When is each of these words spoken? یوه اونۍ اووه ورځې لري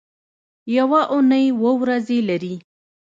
یوه 0.77 1.01
اونۍ 1.13 1.45
اووه 1.53 1.71
ورځې 1.81 2.17
لري 2.29 2.55